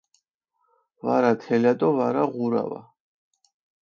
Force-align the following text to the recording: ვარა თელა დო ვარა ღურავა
ვარა 1.03 1.31
თელა 1.41 1.73
დო 1.79 1.89
ვარა 1.97 2.23
ღურავა 2.33 2.81